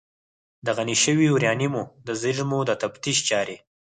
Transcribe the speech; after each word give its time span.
د 0.65 0.67
غني 0.77 0.95
شویو 1.03 1.27
یورانیمو 1.31 1.83
د 2.07 2.09
زیرمو 2.21 2.59
د 2.65 2.71
تفتیش 2.81 3.17
چارې 3.29 3.57